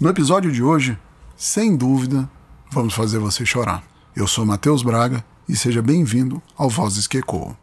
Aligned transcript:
No 0.00 0.08
episódio 0.08 0.50
de 0.50 0.62
hoje, 0.62 0.98
sem 1.36 1.76
dúvida, 1.76 2.26
vamos 2.70 2.94
fazer 2.94 3.18
você 3.18 3.44
chorar. 3.44 3.84
Eu 4.16 4.26
sou 4.26 4.46
Matheus 4.46 4.82
Braga 4.82 5.22
e 5.46 5.54
seja 5.54 5.82
bem-vindo 5.82 6.42
ao 6.56 6.70
Vozes 6.70 7.06
que 7.06 7.18
Ecoam. 7.18 7.54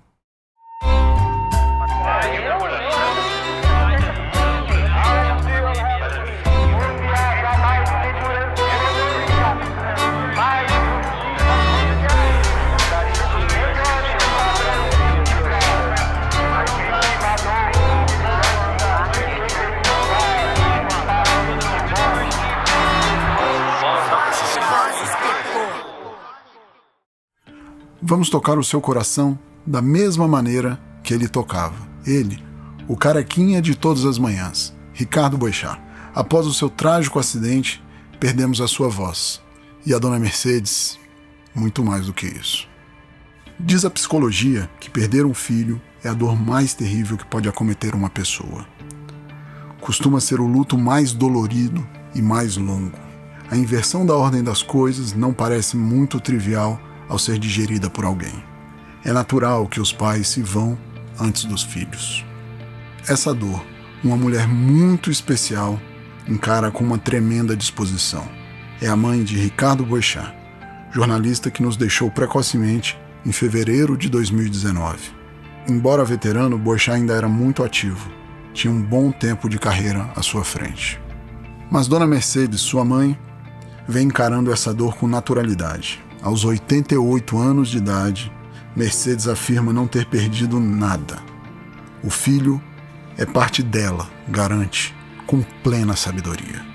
Vamos 28.10 28.30
tocar 28.30 28.58
o 28.58 28.64
seu 28.64 28.80
coração 28.80 29.38
da 29.66 29.82
mesma 29.82 30.30
maneira 30.30 30.80
que 31.04 31.14
ele 31.14 31.28
tocava. 31.28 31.76
Ele, 32.06 32.42
o 32.88 32.96
carequinha 32.96 33.62
de 33.62 33.76
todas 33.76 34.06
as 34.06 34.18
manhãs, 34.18 34.74
Ricardo 34.94 35.38
Boixá. 35.38 35.78
Após 36.16 36.48
o 36.48 36.54
seu 36.54 36.70
trágico 36.70 37.20
acidente, 37.20 37.84
perdemos 38.18 38.62
a 38.62 38.68
sua 38.68 38.88
voz. 38.88 39.42
E 39.86 39.94
a 39.94 40.00
dona 40.00 40.18
Mercedes, 40.18 40.98
muito 41.54 41.84
mais 41.84 42.06
do 42.06 42.14
que 42.14 42.28
isso. 42.28 42.66
Diz 43.60 43.84
a 43.84 43.90
psicologia 43.90 44.70
que 44.80 44.90
perder 44.90 45.26
um 45.26 45.34
filho 45.34 45.82
é 46.02 46.08
a 46.08 46.14
dor 46.14 46.34
mais 46.34 46.74
terrível 46.74 47.18
que 47.18 47.26
pode 47.26 47.50
acometer 47.50 47.94
uma 47.94 48.10
pessoa. 48.10 48.66
Costuma 49.82 50.22
ser 50.22 50.40
o 50.40 50.48
luto 50.48 50.78
mais 50.78 51.12
dolorido 51.12 51.86
e 52.16 52.22
mais 52.22 52.56
longo. 52.56 52.98
A 53.52 53.58
inversão 53.58 54.06
da 54.06 54.16
ordem 54.16 54.42
das 54.42 54.64
coisas 54.64 55.12
não 55.12 55.34
parece 55.34 55.76
muito 55.76 56.22
trivial 56.22 56.87
ao 57.10 57.18
ser 57.20 57.40
digerida 57.40 57.90
por 57.90 58.06
alguém. 58.06 58.44
É 59.04 59.12
natural 59.12 59.68
que 59.68 59.80
os 59.80 59.94
pais 59.94 60.28
se 60.28 60.42
vão 60.42 60.78
antes 61.20 61.46
dos 61.46 61.64
filhos. 61.64 62.26
Essa 63.08 63.34
dor, 63.34 63.64
uma 64.04 64.18
mulher 64.18 64.48
muito 64.48 65.10
especial 65.10 65.80
encara 66.28 66.70
com 66.70 66.84
uma 66.84 66.98
tremenda 66.98 67.56
disposição. 67.56 68.28
É 68.82 68.88
a 68.88 68.96
mãe 68.96 69.24
de 69.24 69.38
Ricardo 69.38 69.86
Boechat, 69.86 70.34
jornalista 70.92 71.50
que 71.50 71.64
nos 71.64 71.78
deixou 71.78 72.12
precocemente 72.12 72.98
em 73.26 73.32
fevereiro 73.32 73.98
de 73.98 74.10
2019. 74.10 75.16
Embora 75.68 76.06
veterano, 76.06 76.58
Boechat 76.58 76.96
ainda 76.96 77.14
era 77.14 77.28
muito 77.28 77.64
ativo. 77.64 78.12
Tinha 78.54 78.74
um 78.74 78.82
bom 78.82 79.12
tempo 79.12 79.50
de 79.50 79.58
carreira 79.58 80.10
à 80.16 80.22
sua 80.22 80.44
frente. 80.44 81.00
Mas 81.70 81.88
Dona 81.88 82.08
Mercedes, 82.08 82.62
sua 82.62 82.86
mãe, 82.86 83.18
vem 83.88 84.08
encarando 84.08 84.52
essa 84.52 84.74
dor 84.74 84.96
com 84.96 85.08
naturalidade. 85.08 86.04
Aos 86.22 86.44
88 86.44 87.38
anos 87.38 87.70
de 87.70 87.78
idade, 87.78 88.32
Mercedes 88.76 89.28
afirma 89.28 89.72
não 89.72 89.88
ter 89.88 90.06
perdido 90.06 90.60
nada. 90.60 91.18
O 92.04 92.10
filho 92.10 92.62
é 93.18 93.26
parte 93.26 93.64
dela, 93.64 94.10
garante, 94.28 94.96
com 95.26 95.42
plena 95.64 95.96
sabedoria. 95.96 96.66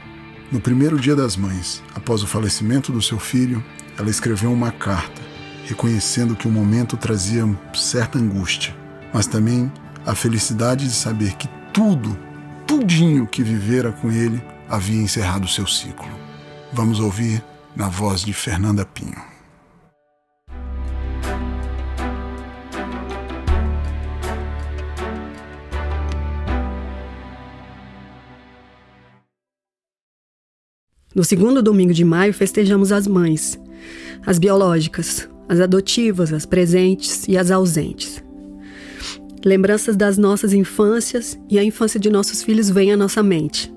No 0.50 0.60
primeiro 0.60 0.98
dia 0.98 1.16
das 1.16 1.36
mães, 1.36 1.82
após 1.94 2.22
o 2.22 2.26
falecimento 2.26 2.92
do 2.92 3.00
seu 3.00 3.18
filho, 3.18 3.64
ela 3.98 4.10
escreveu 4.10 4.52
uma 4.52 4.70
carta, 4.70 5.22
reconhecendo 5.64 6.36
que 6.36 6.46
o 6.46 6.50
momento 6.50 6.96
trazia 6.96 7.48
certa 7.74 8.18
angústia, 8.18 8.74
mas 9.14 9.26
também 9.26 9.70
a 10.04 10.14
felicidade 10.14 10.84
de 10.86 10.92
saber 10.92 11.34
que 11.36 11.48
tudo, 11.72 12.18
tudinho 12.66 13.26
que 13.26 13.42
vivera 13.42 13.92
com 13.92 14.10
ele 14.10 14.42
havia 14.68 15.00
encerrado 15.00 15.48
seu 15.48 15.66
ciclo. 15.66 16.10
Vamos 16.72 17.00
ouvir 17.00 17.42
na 17.74 17.88
voz 17.88 18.22
de 18.22 18.32
Fernanda 18.32 18.84
Pinho. 18.84 19.31
No 31.14 31.22
segundo 31.22 31.62
domingo 31.62 31.92
de 31.92 32.04
maio, 32.04 32.32
festejamos 32.32 32.90
as 32.90 33.06
mães, 33.06 33.60
as 34.24 34.38
biológicas, 34.38 35.28
as 35.48 35.60
adotivas, 35.60 36.32
as 36.32 36.46
presentes 36.46 37.28
e 37.28 37.36
as 37.36 37.50
ausentes. 37.50 38.22
Lembranças 39.44 39.94
das 39.94 40.16
nossas 40.16 40.54
infâncias 40.54 41.38
e 41.50 41.58
a 41.58 41.64
infância 41.64 42.00
de 42.00 42.08
nossos 42.08 42.42
filhos 42.42 42.70
vêm 42.70 42.92
à 42.92 42.96
nossa 42.96 43.22
mente. 43.22 43.72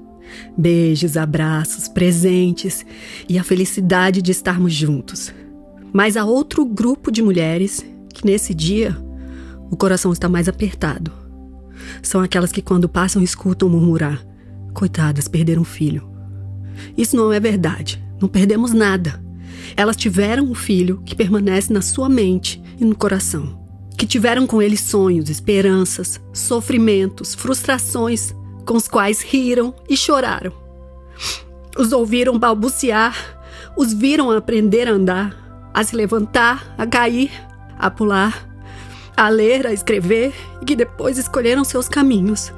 Beijos, 0.58 1.18
abraços, 1.18 1.88
presentes 1.90 2.86
e 3.28 3.38
a 3.38 3.44
felicidade 3.44 4.22
de 4.22 4.32
estarmos 4.32 4.74
juntos. 4.74 5.34
Mas 5.92 6.16
há 6.16 6.24
outro 6.24 6.64
grupo 6.66 7.12
de 7.12 7.22
mulheres 7.22 7.86
que 8.14 8.26
nesse 8.26 8.54
dia 8.54 8.96
o 9.70 9.76
coração 9.76 10.14
está 10.14 10.30
mais 10.30 10.48
apertado. 10.48 11.12
São 12.02 12.22
aquelas 12.22 12.52
que, 12.52 12.62
quando 12.62 12.88
passam, 12.88 13.22
escutam 13.22 13.68
murmurar: 13.68 14.26
Coitadas, 14.74 15.28
perderam 15.28 15.64
um 15.64 15.66
filho. 15.66 16.15
Isso 16.98 17.16
não 17.16 17.32
é 17.32 17.40
verdade. 17.40 18.04
Não 18.22 18.28
perdemos 18.28 18.74
nada. 18.74 19.22
Elas 19.76 19.96
tiveram 19.96 20.46
um 20.46 20.56
filho 20.56 21.02
que 21.06 21.16
permanece 21.16 21.72
na 21.72 21.82
sua 21.82 22.08
mente 22.08 22.62
e 22.80 22.86
no 22.86 22.96
coração. 22.96 23.60
Que 23.98 24.06
tiveram 24.06 24.46
com 24.46 24.62
ele 24.62 24.78
sonhos, 24.78 25.30
esperanças, 25.30 26.20
sofrimentos, 26.34 27.34
frustrações, 27.34 28.34
com 28.66 28.76
os 28.76 28.88
quais 28.88 29.22
riram 29.22 29.74
e 29.90 29.96
choraram. 29.96 30.52
Os 31.78 31.92
ouviram 31.92 32.40
balbuciar, 32.40 33.16
os 33.78 33.94
viram 33.94 34.32
aprender 34.32 34.88
a 34.88 34.92
andar, 34.92 35.70
a 35.74 35.84
se 35.84 35.96
levantar, 35.96 36.74
a 36.78 36.86
cair, 36.88 37.32
a 37.78 37.90
pular, 37.90 38.48
a 39.16 39.30
ler, 39.30 39.68
a 39.68 39.74
escrever 39.74 40.34
e 40.62 40.66
que 40.66 40.76
depois 40.76 41.18
escolheram 41.18 41.64
seus 41.64 41.88
caminhos. 41.88 42.54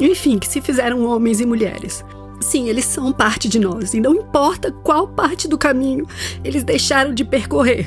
Enfim, 0.00 0.38
que 0.38 0.48
se 0.48 0.60
fizeram 0.60 1.04
homens 1.04 1.40
e 1.40 1.46
mulheres 1.46 2.04
Sim, 2.42 2.68
eles 2.68 2.84
são 2.84 3.12
parte 3.12 3.48
de 3.48 3.58
nós 3.58 3.94
e 3.94 4.00
não 4.00 4.14
importa 4.14 4.70
qual 4.70 5.08
parte 5.08 5.48
do 5.48 5.56
caminho 5.56 6.06
eles 6.44 6.64
deixaram 6.64 7.14
de 7.14 7.24
percorrer. 7.24 7.86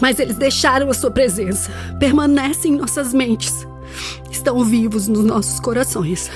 Mas 0.00 0.18
eles 0.18 0.36
deixaram 0.36 0.88
a 0.90 0.94
sua 0.94 1.10
presença, 1.10 1.70
permanecem 1.98 2.72
em 2.72 2.76
nossas 2.76 3.12
mentes, 3.12 3.66
estão 4.30 4.64
vivos 4.64 5.08
nos 5.08 5.24
nossos 5.24 5.58
corações. 5.58 6.30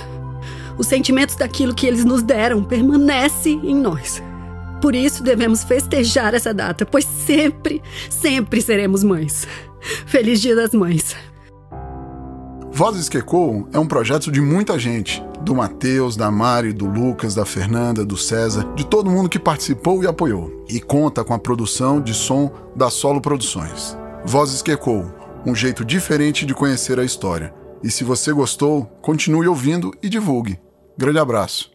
Os 0.76 0.86
sentimentos 0.86 1.36
daquilo 1.36 1.74
que 1.74 1.86
eles 1.86 2.04
nos 2.04 2.22
deram 2.22 2.64
permanecem 2.64 3.60
em 3.64 3.74
nós. 3.74 4.22
Por 4.80 4.94
isso 4.96 5.22
devemos 5.22 5.62
festejar 5.62 6.34
essa 6.34 6.52
data, 6.52 6.84
pois 6.84 7.04
sempre, 7.04 7.80
sempre 8.10 8.60
seremos 8.60 9.04
mães. 9.04 9.46
Feliz 10.06 10.40
Dia 10.40 10.56
das 10.56 10.72
Mães! 10.72 11.31
Vozes 12.74 13.06
que 13.06 13.18
Ecoam 13.18 13.68
é 13.70 13.78
um 13.78 13.86
projeto 13.86 14.32
de 14.32 14.40
muita 14.40 14.78
gente, 14.78 15.22
do 15.42 15.54
Matheus, 15.54 16.16
da 16.16 16.30
Mari, 16.30 16.72
do 16.72 16.86
Lucas, 16.86 17.34
da 17.34 17.44
Fernanda, 17.44 18.02
do 18.02 18.16
César, 18.16 18.64
de 18.74 18.86
todo 18.86 19.10
mundo 19.10 19.28
que 19.28 19.38
participou 19.38 20.02
e 20.02 20.06
apoiou. 20.06 20.64
E 20.70 20.80
conta 20.80 21.22
com 21.22 21.34
a 21.34 21.38
produção 21.38 22.00
de 22.00 22.14
som 22.14 22.50
da 22.74 22.88
Solo 22.88 23.20
Produções. 23.20 23.94
Vozes 24.24 24.62
que 24.62 24.72
Ecoam, 24.72 25.12
um 25.44 25.54
jeito 25.54 25.84
diferente 25.84 26.46
de 26.46 26.54
conhecer 26.54 26.98
a 26.98 27.04
história. 27.04 27.52
E 27.84 27.90
se 27.90 28.04
você 28.04 28.32
gostou, 28.32 28.86
continue 29.02 29.46
ouvindo 29.46 29.92
e 30.02 30.08
divulgue. 30.08 30.58
Grande 30.96 31.18
abraço. 31.18 31.70